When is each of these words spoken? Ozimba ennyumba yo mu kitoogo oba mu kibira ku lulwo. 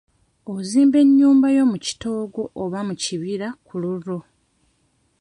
Ozimba 0.53 0.97
ennyumba 1.03 1.47
yo 1.57 1.63
mu 1.71 1.77
kitoogo 1.85 2.41
oba 2.63 2.79
mu 2.87 2.93
kibira 3.03 3.47
ku 3.65 3.73
lulwo. 3.81 4.17